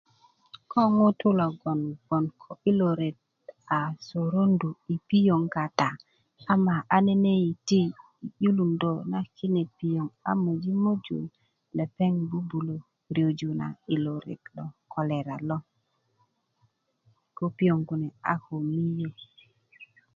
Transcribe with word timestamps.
ko 0.71 0.79
ŋutu' 0.97 1.37
loŋ 1.39 1.53
gboŋ 2.05 2.25
ko 2.41 2.49
yilo 2.63 2.89
ret 2.99 3.17
a 3.75 3.77
sorondu 4.07 4.69
yi 4.85 4.95
piyoŋ 5.07 5.41
kata 5.55 5.89
ama 6.53 6.75
a 6.95 6.97
nene' 7.05 7.41
yiti 7.45 7.81
'yilunda 8.41 8.91
na 9.11 9.19
kine 9.35 9.61
piyoŋ 9.77 10.07
a 10.29 10.31
möji' 10.43 10.81
möju 10.83 11.17
lepeŋ 11.77 12.13
bubulö 12.29 12.75
puundö 13.09 13.49
na 13.59 13.67
yilo 13.89 14.13
ret 14.27 14.43
lo 14.55 14.65
kolera 14.91 15.35
lo 15.49 15.57
ko 17.37 17.43
piyoŋ 17.57 17.79
kune 17.89 18.07
'ba 18.13 18.33
miyö 18.73 19.09